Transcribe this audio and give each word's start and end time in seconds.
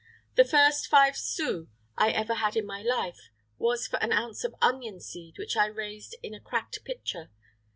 The 0.33 0.45
first 0.45 0.87
five 0.87 1.15
sous 1.15 1.67
I 1.95 2.09
ever 2.09 2.33
had 2.33 2.55
in 2.55 2.65
my 2.65 2.81
life 2.81 3.29
was 3.59 3.85
for 3.85 3.97
an 3.97 4.11
ounce 4.11 4.43
of 4.43 4.55
onion 4.59 4.99
seed 4.99 5.37
which 5.37 5.55
I 5.55 5.67
raised 5.67 6.17
in 6.23 6.33
a 6.33 6.39
cracked 6.39 6.83
pitcher. 6.83 7.29